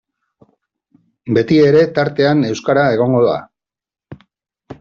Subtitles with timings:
[1.39, 3.37] Betiere tartean euskara egongo da.